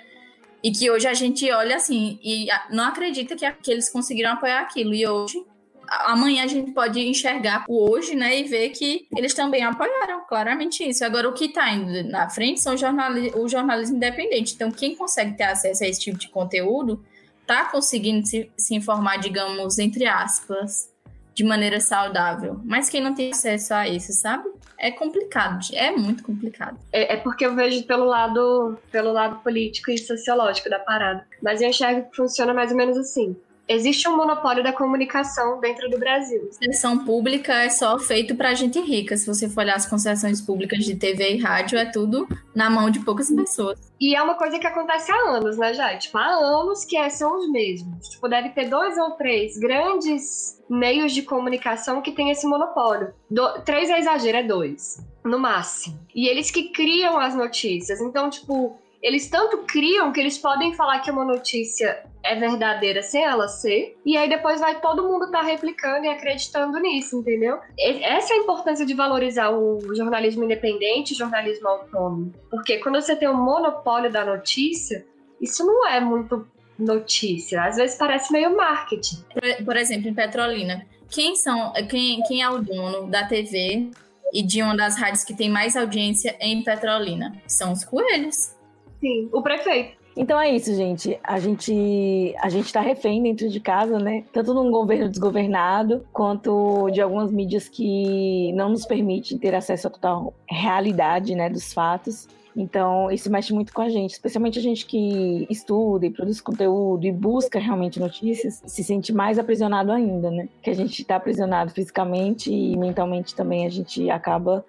[0.62, 4.60] e que hoje a gente olha assim e não acredita que, que eles conseguiram apoiar
[4.60, 4.92] aquilo.
[4.92, 5.44] E hoje,
[5.88, 10.88] amanhã a gente pode enxergar o hoje, né, e ver que eles também apoiaram claramente
[10.88, 11.04] isso.
[11.04, 14.54] Agora, o que está indo na frente são jornali o jornalismo independente.
[14.54, 17.04] Então, quem consegue ter acesso a esse tipo de conteúdo
[17.40, 20.92] está conseguindo se, se informar, digamos, entre aspas,
[21.38, 22.60] de maneira saudável.
[22.64, 24.48] Mas quem não tem acesso a isso, sabe?
[24.76, 26.76] É complicado, é muito complicado.
[26.92, 31.24] É, é, porque eu vejo pelo lado, pelo lado político e sociológico da parada.
[31.40, 33.36] Mas eu enxergo que funciona mais ou menos assim
[33.68, 36.48] existe um monopólio da comunicação dentro do Brasil.
[36.58, 39.16] Concessão pública é só feito para gente rica.
[39.16, 42.90] Se você for olhar as concessões públicas de TV e rádio, é tudo na mão
[42.90, 43.78] de poucas pessoas.
[44.00, 45.96] E é uma coisa que acontece há anos, né, já?
[45.96, 48.08] Tipo, há anos que é, são os mesmos.
[48.08, 53.12] Tipo, deve ter dois ou três grandes meios de comunicação que tem esse monopólio.
[53.30, 53.60] Do...
[53.62, 55.98] Três é exagero, é dois, no máximo.
[56.14, 58.00] E eles que criam as notícias.
[58.00, 63.22] Então, tipo, eles tanto criam que eles podem falar que uma notícia é verdadeira sem
[63.22, 67.58] ela ser, e aí depois vai todo mundo estar tá replicando e acreditando nisso, entendeu?
[67.78, 72.32] Essa é a importância de valorizar o jornalismo independente, o jornalismo autônomo.
[72.50, 75.06] Porque quando você tem um monopólio da notícia,
[75.40, 76.46] isso não é muito
[76.78, 77.64] notícia.
[77.64, 79.16] Às vezes parece meio marketing.
[79.32, 83.90] Por, por exemplo, em Petrolina, quem são, quem, quem é o dono da TV
[84.32, 87.40] e de uma das rádios que tem mais audiência em Petrolina?
[87.46, 88.57] São os coelhos.
[89.00, 89.96] Sim, o prefeito.
[90.16, 91.16] Então é isso, gente.
[91.22, 94.24] A gente a gente está refém dentro de casa, né?
[94.32, 99.90] Tanto num governo desgovernado, quanto de algumas mídias que não nos permitem ter acesso à
[99.90, 102.26] total realidade, né, dos fatos.
[102.56, 107.06] Então, isso mexe muito com a gente, especialmente a gente que estuda e produz conteúdo
[107.06, 110.48] e busca realmente notícias, se sente mais aprisionado ainda, né?
[110.60, 114.66] Que a gente está aprisionado fisicamente e mentalmente também a gente acaba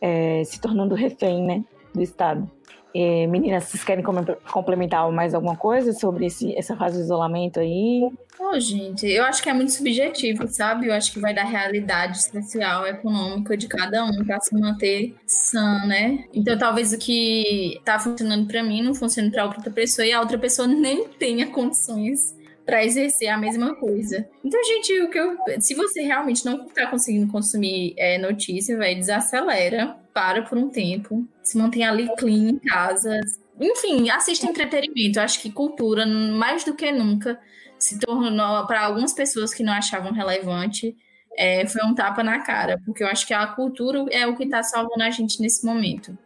[0.00, 2.48] é, se tornando refém, né, do Estado.
[2.94, 8.10] É, meninas, vocês querem complementar mais alguma coisa sobre esse, essa fase de isolamento aí?
[8.38, 10.88] Oh, gente, eu acho que é muito subjetivo, sabe?
[10.88, 15.86] Eu acho que vai da realidade social, econômica de cada um para se manter sã,
[15.86, 16.24] né?
[16.34, 20.20] Então, talvez o que tá funcionando para mim não funcione para outra pessoa e a
[20.20, 24.28] outra pessoa nem tenha condições para exercer a mesma coisa.
[24.44, 28.94] Então, gente, o que eu, se você realmente não está conseguindo consumir é, notícia, vai
[28.94, 33.20] desacelera, para por um tempo, se mantém ali clean em casa.
[33.60, 35.18] Enfim, assista entretenimento.
[35.18, 37.38] Eu acho que cultura, mais do que nunca,
[37.78, 40.96] se tornou, para algumas pessoas que não achavam relevante,
[41.36, 44.44] é, foi um tapa na cara, porque eu acho que a cultura é o que
[44.44, 46.16] está salvando a gente nesse momento.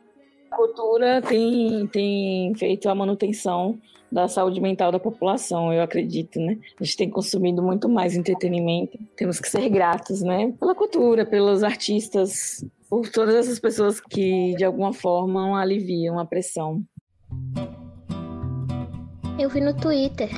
[0.56, 3.78] A cultura tem, tem feito a manutenção
[4.10, 6.56] da saúde mental da população, eu acredito, né?
[6.80, 8.98] A gente tem consumido muito mais entretenimento.
[9.18, 10.54] Temos que ser gratos, né?
[10.58, 16.82] Pela cultura, pelos artistas, por todas essas pessoas que de alguma forma aliviam a pressão.
[19.38, 20.30] Eu vi no Twitter.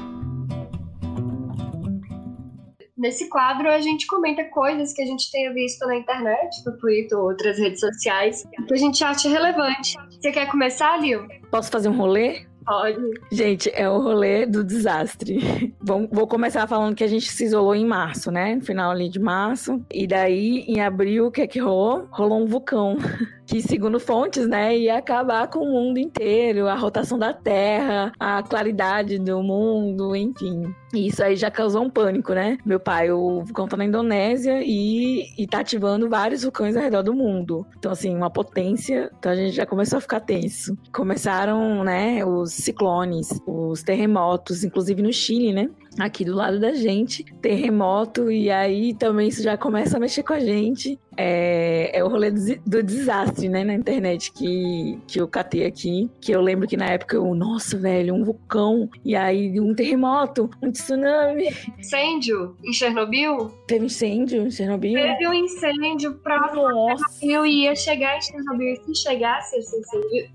[2.97, 7.17] Nesse quadro, a gente comenta coisas que a gente tenha visto na internet, no Twitter
[7.17, 9.97] ou outras redes sociais, que a gente acha relevante.
[10.21, 11.29] Você quer começar, Lil?
[11.49, 12.45] Posso fazer um rolê?
[12.67, 13.01] Pode.
[13.31, 15.75] Gente, é o rolê do desastre.
[15.81, 18.57] Bom, vou começar falando que a gente se isolou em março, né?
[18.57, 19.81] No final ali de março.
[19.91, 22.09] E daí, em abril, o que é que rolou?
[22.11, 22.99] Rolou um vulcão.
[23.49, 28.43] que segundo fontes, né, ia acabar com o mundo inteiro, a rotação da Terra, a
[28.43, 30.63] claridade do mundo, enfim.
[30.93, 32.59] E isso aí já causou um pânico, né?
[32.65, 37.03] Meu pai, o vulcão tá na Indonésia e, e tá ativando vários vulcões ao redor
[37.03, 37.67] do mundo.
[37.79, 39.11] Então, assim, uma potência.
[39.19, 40.77] Então a gente já começou a ficar tenso.
[40.93, 45.71] Começaram, né, os ciclones, os terremotos, inclusive no Chile, né?
[45.99, 50.35] Aqui do lado da gente, terremoto, e aí também isso já começa a mexer com
[50.35, 55.27] a gente é, é o rolê do, do, desastre, né, na internet que, que eu
[55.27, 56.09] catei aqui.
[56.21, 60.49] Que eu lembro que na época eu, nossa, velho, um vulcão, e aí um terremoto,
[60.63, 61.49] um tsunami.
[61.77, 63.51] Incêndio em Chernobyl?
[63.67, 64.95] Teve incêndio em Chernobyl?
[64.95, 67.05] Teve um incêndio próximo nossa.
[67.19, 68.75] Chernobyl e ia chegar em Chernobyl.
[68.75, 70.29] E se chegasse esse incêndio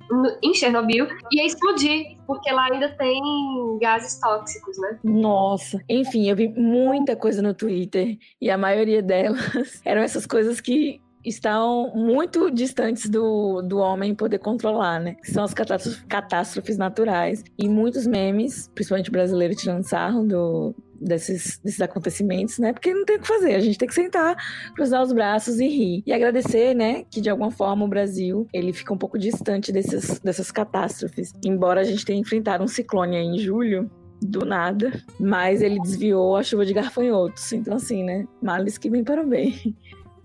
[0.43, 3.21] em Chernobyl, ia explodir, porque lá ainda tem
[3.79, 4.99] gases tóxicos, né?
[5.01, 5.81] Nossa.
[5.87, 9.39] Enfim, eu vi muita coisa no Twitter e a maioria delas
[9.85, 15.15] eram essas coisas que que estão muito distantes do, do homem poder controlar, né?
[15.23, 17.43] São as catástrofes naturais.
[17.57, 22.73] E muitos memes, principalmente brasileiros, tirando sarro do, desses, desses acontecimentos, né?
[22.73, 24.35] Porque não tem o que fazer, a gente tem que sentar,
[24.75, 26.03] cruzar os braços e rir.
[26.05, 30.19] E agradecer, né, que de alguma forma o Brasil, ele fica um pouco distante desses,
[30.19, 31.33] dessas catástrofes.
[31.45, 33.89] Embora a gente tenha enfrentado um ciclone aí em julho,
[34.21, 37.51] do nada, mas ele desviou a chuva de garfanhotos.
[37.51, 38.25] Então, assim, né?
[38.41, 39.75] Males que vem para o bem.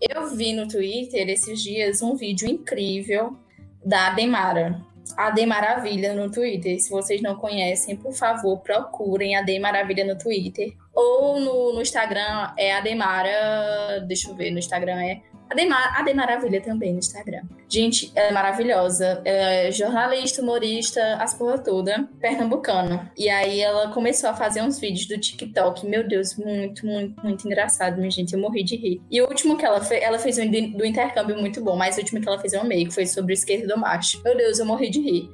[0.00, 3.36] Eu vi no Twitter esses dias um vídeo incrível
[3.84, 4.80] da Ademara.
[5.16, 6.78] A Maravilha no Twitter.
[6.80, 10.74] Se vocês não conhecem, por favor, procurem a Maravilha no Twitter.
[10.94, 14.04] Ou no, no Instagram é Ademara.
[14.06, 17.42] Deixa eu ver, no Instagram é a a Maravilha também no Instagram.
[17.68, 19.20] Gente, ela é maravilhosa.
[19.24, 23.10] É jornalista, humorista, as porra toda, pernambucana.
[23.16, 25.86] E aí ela começou a fazer uns vídeos do TikTok.
[25.86, 28.32] Meu Deus, muito, muito, muito engraçado, minha gente.
[28.32, 29.02] Eu morri de rir.
[29.10, 32.00] E o último que ela fez, ela fez um do intercâmbio muito bom, mas o
[32.00, 34.20] último que ela fez eu amei, que foi sobre o esquerdo do macho.
[34.22, 35.30] Meu Deus, eu morri de rir.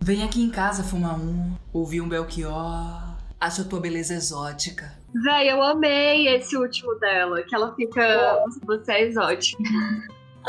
[0.00, 3.16] Vem aqui em casa fumar um, ouvir um Belchior.
[3.40, 4.96] Acho a tua beleza exótica.
[5.24, 8.44] Véi, eu amei esse último dela, que ela fica.
[8.66, 9.62] Você é exótica.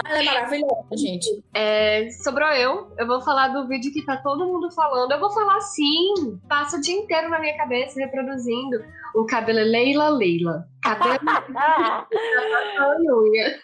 [0.05, 1.43] Ela é maravilhosa, gente.
[1.53, 2.91] É, sobrou eu.
[2.97, 5.11] Eu vou falar do vídeo que tá todo mundo falando.
[5.11, 6.39] Eu vou falar sim.
[6.47, 8.83] Passa o dia inteiro na minha cabeça reproduzindo.
[9.15, 10.67] O cabelo é Leila Leila.
[10.83, 11.17] Cabelo.
[13.23, 13.59] unha.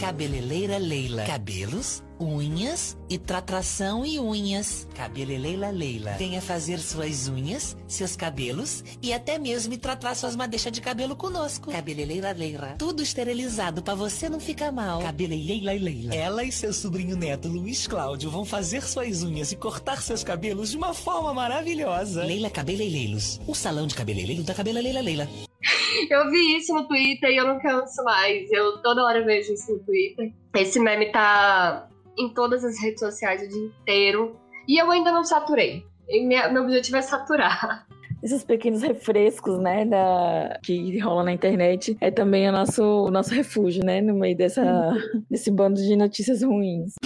[0.00, 1.24] Cabeleleira Leila.
[1.26, 4.86] Cabelos, unhas e tratração e unhas.
[4.94, 6.12] Cabeleleira Leila.
[6.12, 11.70] Venha fazer suas unhas, seus cabelos e até mesmo tratar suas madeixas de cabelo conosco.
[11.70, 12.74] Cabeleleira Leila.
[12.78, 15.00] Tudo esterilizado para você não ficar mal.
[15.00, 16.14] Cabeleleira Leila.
[16.14, 20.70] Ela e seu sobrinho neto Luiz Cláudio vão fazer suas unhas e cortar seus cabelos
[20.70, 22.24] de uma forma maravilhosa.
[22.24, 23.40] Leila Cabeleireiros.
[23.46, 25.28] O salão de cabeleireiro da Cabeleleira Leila.
[26.10, 28.50] Eu vi isso no Twitter e eu não canso mais.
[28.50, 30.32] Eu toda hora vejo isso no Twitter.
[30.54, 34.36] Esse meme tá em todas as redes sociais o dia inteiro.
[34.68, 35.84] E eu ainda não saturei.
[36.08, 37.86] Minha, meu objetivo é saturar.
[38.22, 43.34] Esses pequenos refrescos, né, da, que rola na internet, é também o nosso, o nosso
[43.34, 44.92] refúgio, né, no meio dessa,
[45.30, 46.96] desse bando de notícias ruins.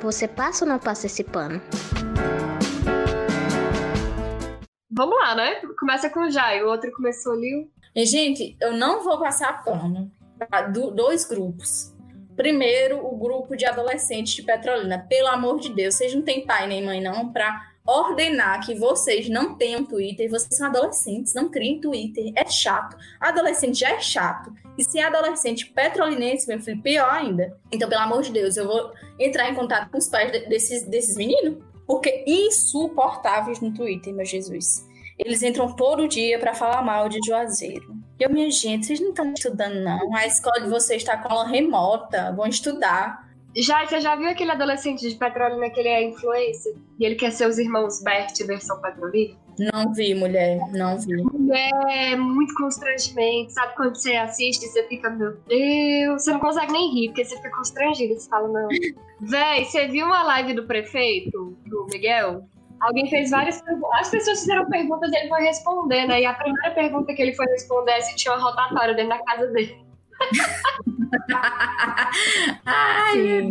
[0.00, 1.60] Você passa ou não passa esse pano?
[4.88, 5.56] Vamos lá, né?
[5.78, 7.68] Começa com o Jai, o outro começou ali.
[7.94, 10.10] E, gente, eu não vou passar pano
[10.94, 11.94] dois grupos.
[12.36, 15.04] Primeiro, o grupo de adolescentes de Petrolina.
[15.08, 19.28] Pelo amor de Deus, vocês não têm pai nem mãe, não, para ordenar que vocês
[19.28, 20.30] não tenham Twitter.
[20.30, 22.32] Vocês são adolescentes, não criem Twitter.
[22.34, 22.96] É chato.
[23.20, 24.52] Adolescente já é chato.
[24.78, 27.56] E se é adolescente petrolinense, meu filho, pior ainda.
[27.70, 31.16] Então, pelo amor de Deus, eu vou entrar em contato com os pais desses, desses
[31.16, 34.86] meninos porque insuportáveis no Twitter, meu Jesus.
[35.24, 37.94] Eles entram todo dia para falar mal de Juazeiro.
[38.18, 40.14] E eu, minha gente, vocês não estão estudando, não.
[40.14, 42.32] A escola de vocês está com aula remota.
[42.32, 43.28] Vão estudar.
[43.56, 46.74] Já, você já viu aquele adolescente de Petrolina que ele é influencer?
[46.98, 49.36] E ele quer ser os irmãos Bert versão Petrolina?
[49.58, 51.22] Não vi, mulher, não vi.
[51.90, 53.52] É muito constrangimento.
[53.52, 57.24] Sabe quando você assiste e você fica, meu Deus, você não consegue nem rir, porque
[57.24, 58.14] você fica constrangido.
[58.14, 58.68] Você fala, não.
[59.20, 62.44] Véi, você viu uma live do prefeito, do Miguel?
[62.80, 64.00] Alguém fez várias perguntas.
[64.00, 66.20] As pessoas fizeram perguntas e ele foi responder, né?
[66.22, 69.22] E a primeira pergunta que ele foi responder é se tinha uma rotatória dentro da
[69.24, 69.78] casa dele.
[72.66, 73.50] Ai.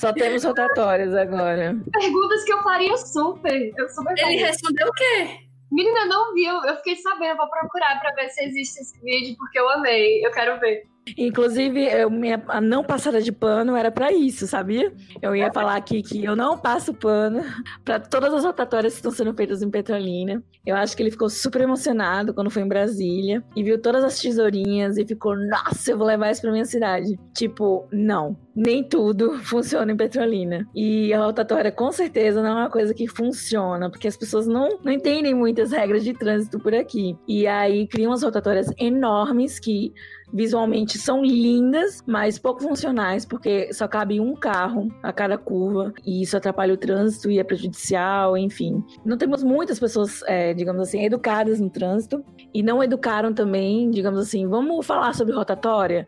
[0.00, 1.76] Só temos rotatórias agora.
[1.92, 3.72] Perguntas que eu faria super.
[3.76, 4.46] Eu super Ele faria.
[4.46, 5.38] respondeu o quê?
[5.70, 6.54] Menina, não viu.
[6.64, 7.36] Eu fiquei sabendo.
[7.36, 10.24] Vou procurar pra ver se existe esse vídeo, porque eu amei.
[10.24, 10.84] Eu quero ver.
[11.16, 14.92] Inclusive, eu, minha, a não passada de pano era para isso, sabia?
[15.22, 17.42] Eu ia falar aqui que eu não passo pano
[17.84, 20.42] para todas as rotatórias que estão sendo feitas em Petrolina.
[20.66, 24.20] Eu acho que ele ficou super emocionado quando foi em Brasília e viu todas as
[24.20, 27.18] tesourinhas e ficou, nossa, eu vou levar isso pra minha cidade.
[27.32, 28.36] Tipo, não.
[28.54, 30.68] Nem tudo funciona em Petrolina.
[30.74, 34.78] E a rotatória, com certeza, não é uma coisa que funciona, porque as pessoas não,
[34.84, 37.16] não entendem muitas regras de trânsito por aqui.
[37.26, 39.92] E aí criam as rotatórias enormes que
[40.32, 46.22] visualmente são lindas, mas pouco funcionais, porque só cabe um carro a cada curva e
[46.22, 48.82] isso atrapalha o trânsito e é prejudicial, enfim.
[49.04, 54.20] Não temos muitas pessoas, é, digamos assim, educadas no trânsito e não educaram também, digamos
[54.20, 56.06] assim, vamos falar sobre rotatória?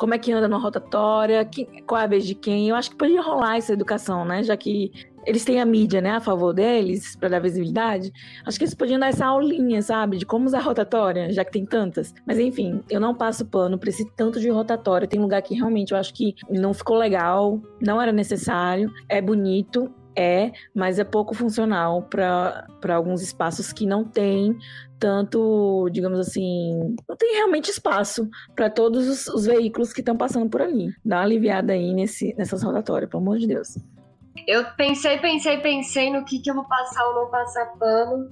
[0.00, 1.46] como é que anda numa rotatória,
[1.86, 2.70] qual é a vez de quem.
[2.70, 4.42] Eu acho que podia rolar essa educação, né?
[4.42, 4.90] Já que
[5.26, 8.12] eles têm a mídia, né, a favor deles, para dar visibilidade.
[8.44, 11.64] Acho que eles podiam dar essa aulinha, sabe, de como usar rotatória, já que tem
[11.64, 12.14] tantas.
[12.26, 15.08] Mas enfim, eu não passo pano para esse tanto de rotatória.
[15.08, 19.92] Tem lugar que realmente eu acho que não ficou legal, não era necessário, é bonito,
[20.16, 24.56] é, mas é pouco funcional para alguns espaços que não tem
[24.98, 30.50] tanto, digamos assim, não tem realmente espaço para todos os, os, veículos que estão passando
[30.50, 30.92] por ali.
[31.02, 33.78] Dá uma aliviada aí nesse, nessas rotatórias, pelo amor de Deus.
[34.46, 38.30] Eu pensei, pensei, pensei no que, que eu vou passar ou não passar pano.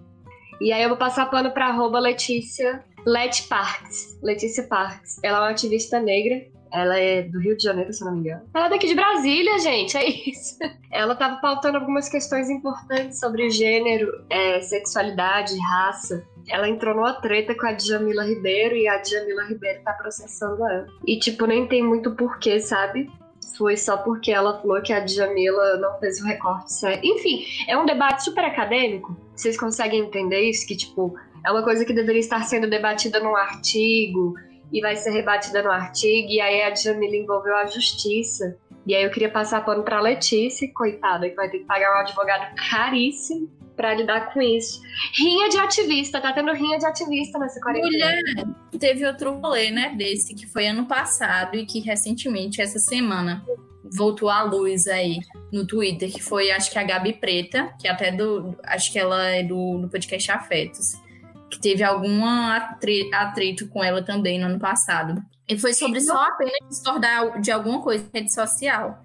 [0.61, 4.19] E aí eu vou passar pano pra arroba Letícia Let Parks.
[4.23, 5.19] Letícia Parks.
[5.23, 6.47] Ela é uma ativista negra.
[6.71, 8.43] Ela é do Rio de Janeiro, se não me engano.
[8.55, 10.59] Ela é daqui de Brasília, gente, é isso.
[10.93, 16.23] Ela tava pautando algumas questões importantes sobre gênero, é, sexualidade, raça.
[16.49, 20.87] Ela entrou numa treta com a Djamila Ribeiro e a Djamila Ribeiro tá processando ela.
[21.07, 23.11] E, tipo, nem tem muito porquê, sabe?
[23.59, 27.05] Foi só porque ela falou que a Djamila não fez o recorte certo.
[27.05, 29.17] Enfim, é um debate super acadêmico.
[29.35, 30.67] Vocês conseguem entender isso?
[30.67, 34.35] Que, tipo, é uma coisa que deveria estar sendo debatida num artigo
[34.73, 38.57] e vai ser rebatida no artigo, e aí a Djamila envolveu a justiça.
[38.87, 42.01] E aí eu queria passar pano pra Letícia, coitada, que vai ter que pagar um
[42.01, 44.83] advogado caríssimo para lidar com isso.
[45.17, 47.89] Rinha de ativista, tá tendo rinha de ativista nessa quarentena.
[47.93, 48.23] Mulher,
[48.77, 53.45] teve outro rolê, né, desse, que foi ano passado e que recentemente, essa semana,
[53.85, 55.21] voltou à luz aí
[55.53, 58.99] no Twitter, que foi, acho que a Gabi Preta, que é até do, acho que
[58.99, 60.95] ela é do, do podcast Afetos,
[61.49, 62.77] que teve alguma
[63.13, 65.23] atrito com ela também no ano passado.
[65.49, 69.03] E foi sobre só apenas discordar de alguma coisa em rede social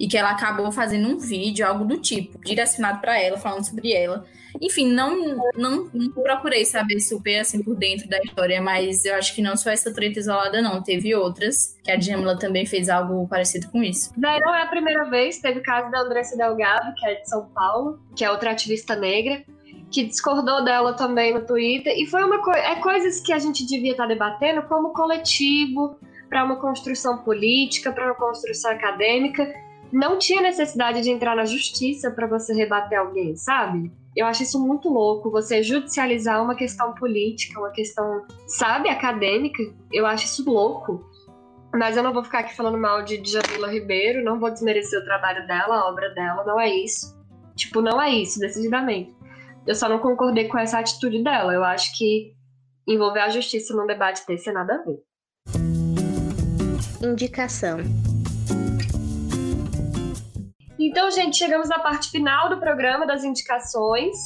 [0.00, 3.92] e que ela acabou fazendo um vídeo, algo do tipo, direcionado para ela, falando sobre
[3.92, 4.24] ela.
[4.58, 9.34] Enfim, não, não, não, procurei saber super assim por dentro da história, mas eu acho
[9.34, 10.82] que não só essa treta isolada, não.
[10.82, 14.10] Teve outras, que a Jamila também fez algo parecido com isso.
[14.16, 17.46] Não é a primeira vez, teve o caso da Andressa Delgado, que é de São
[17.50, 19.44] Paulo, que é outra ativista negra,
[19.92, 21.94] que discordou dela também no Twitter.
[21.96, 22.60] E foi uma coisa.
[22.60, 25.96] É coisas que a gente devia estar debatendo como coletivo,
[26.30, 29.52] para uma construção política, para uma construção acadêmica
[29.92, 33.92] não tinha necessidade de entrar na justiça para você rebater alguém, sabe?
[34.16, 39.62] Eu acho isso muito louco, você judicializar uma questão política, uma questão, sabe, acadêmica.
[39.92, 41.08] Eu acho isso louco.
[41.72, 45.04] Mas eu não vou ficar aqui falando mal de Jamila Ribeiro, não vou desmerecer o
[45.04, 47.16] trabalho dela, a obra dela, não é isso.
[47.54, 49.14] Tipo, não é isso, decididamente.
[49.66, 51.54] Eu só não concordei com essa atitude dela.
[51.54, 52.32] Eu acho que
[52.88, 54.98] envolver a justiça num debate desse é nada a ver.
[57.06, 57.78] Indicação.
[60.82, 64.16] Então, gente, chegamos na parte final do programa das indicações.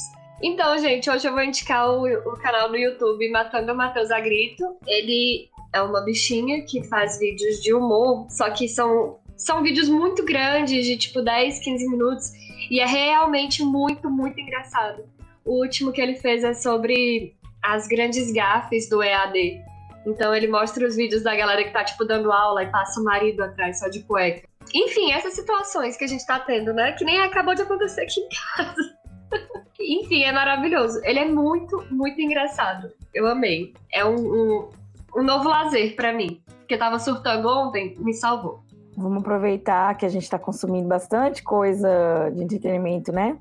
[0.41, 4.21] Então, gente, hoje eu vou indicar o, o canal do YouTube Matando o Matheus a
[4.21, 4.63] Grito.
[4.87, 10.23] Ele é uma bichinha que faz vídeos de humor, só que são, são vídeos muito
[10.23, 12.31] grandes, de tipo 10, 15 minutos,
[12.71, 15.03] e é realmente muito, muito engraçado.
[15.43, 19.61] O último que ele fez é sobre as grandes gafes do EAD.
[20.07, 23.03] Então ele mostra os vídeos da galera que tá, tipo, dando aula e passa o
[23.03, 24.54] marido atrás só de cueca.
[24.73, 26.91] Enfim, essas situações que a gente tá tendo, né?
[26.93, 28.95] Que nem acabou de acontecer aqui em casa.
[29.79, 30.99] Enfim, é maravilhoso.
[31.03, 32.91] Ele é muito, muito engraçado.
[33.13, 33.73] Eu amei.
[33.93, 34.69] É um, um,
[35.17, 36.41] um novo lazer para mim.
[36.59, 38.63] Porque eu tava surtando ontem, me salvou.
[38.97, 43.37] Vamos aproveitar que a gente tá consumindo bastante coisa de entretenimento, né?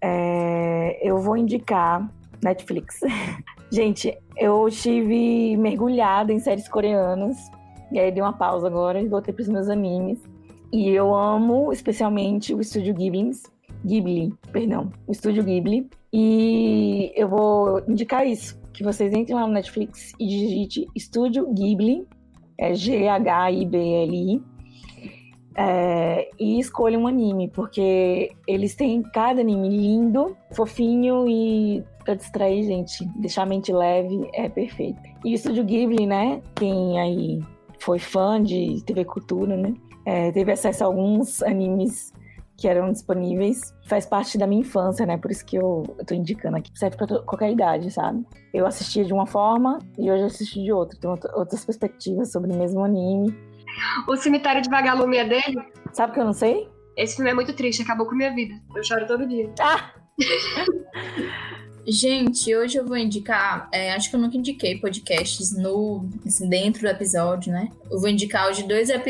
[0.00, 2.08] É, eu vou indicar
[2.42, 3.00] Netflix.
[3.70, 7.36] gente, eu estive mergulhada em séries coreanas.
[7.90, 10.20] E aí dei uma pausa agora e voltei pros meus animes.
[10.72, 15.88] E eu amo especialmente o estúdio Ghibli, perdão, o estúdio Ghibli.
[16.12, 22.06] E eu vou indicar isso, que vocês entrem lá no Netflix e digite Estúdio Ghibli,
[22.58, 24.42] é G-H-I-B-L-I,
[25.54, 32.64] é, e escolham um anime, porque eles têm cada anime lindo, fofinho e pra distrair,
[32.64, 35.00] gente, deixar a mente leve é perfeito.
[35.24, 37.40] E o Estúdio Ghibli, né, tem aí
[37.78, 39.74] foi fã de TV Cultura, né?
[40.04, 42.12] É, teve acesso a alguns animes
[42.56, 43.74] que eram disponíveis.
[43.86, 45.16] Faz parte da minha infância, né?
[45.16, 46.70] Por isso que eu, eu tô indicando aqui.
[46.78, 48.24] Serve pra qualquer idade, sabe?
[48.52, 50.98] Eu assistia de uma forma e hoje assisto de outra.
[50.98, 53.36] Tem outras perspectivas sobre o mesmo anime.
[54.08, 55.58] O Cemitério de Vagalume é dele?
[55.92, 56.68] Sabe que eu não sei?
[56.96, 58.54] Esse filme é muito triste, acabou com minha vida.
[58.76, 59.50] Eu choro todo dia.
[59.60, 59.92] Ah!
[61.86, 66.82] Gente, hoje eu vou indicar, é, acho que eu nunca indiquei podcasts no, assim, dentro
[66.82, 67.70] do episódio, né?
[67.90, 69.00] Eu vou indicar hoje dois é,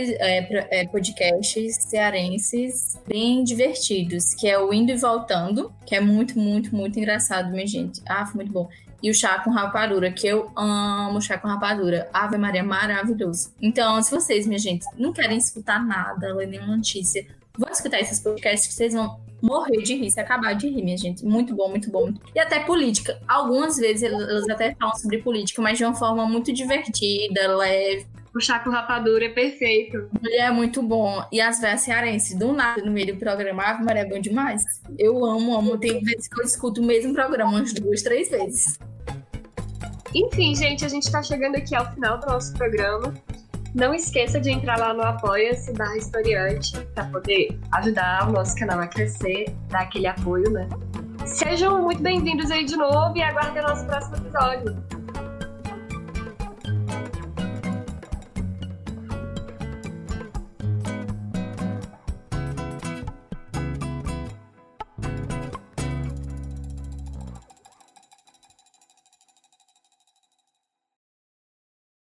[0.70, 6.74] é, podcasts cearenses bem divertidos, que é o Indo e Voltando, que é muito, muito,
[6.74, 8.00] muito engraçado, minha gente.
[8.08, 8.68] Ah, foi muito bom.
[9.02, 12.08] E o chá com rapadura, que eu amo chá com rapadura.
[12.12, 13.52] Ave Maria, maravilhoso.
[13.60, 17.26] Então, se vocês, minha gente, não querem escutar nada, ler nenhuma notícia,
[17.58, 20.96] vão escutar esses podcasts que vocês vão morrer de rir, se acabar de rir, minha
[20.96, 21.24] gente.
[21.24, 22.12] Muito bom, muito bom.
[22.34, 23.20] E até política.
[23.26, 28.06] Algumas vezes eles até falam sobre política, mas de uma forma muito divertida, leve.
[28.34, 30.08] O chá com rapadura é perfeito.
[30.22, 31.22] E é muito bom.
[31.30, 34.64] E as velhas cearenses, do nada, no meio do programa, Ave Maria, é bom demais.
[34.98, 35.76] Eu amo, amo.
[35.76, 38.78] Tem vezes que eu escuto o mesmo programa umas duas, três vezes.
[40.14, 43.12] Enfim, gente, a gente tá chegando aqui ao final do nosso programa.
[43.74, 48.78] Não esqueça de entrar lá no Apoia-se barra historiante para poder ajudar o nosso canal
[48.80, 50.68] a crescer, dar aquele apoio, né?
[51.24, 54.76] Sejam muito bem-vindos aí de novo e aguardem o nosso próximo episódio.